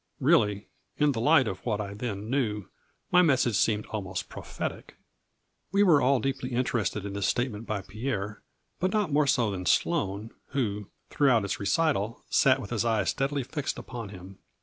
[0.19, 0.65] Really,
[0.97, 2.65] in the light of what I then knew,
[3.11, 4.95] my message seemed almost prophetic."
[5.71, 8.41] We were all deeply interested in this state ment by Pierre,
[8.79, 13.43] but not more so than Sloane, who, throughout its recital, sat with his eyes steadily
[13.43, 14.39] fixed upon him.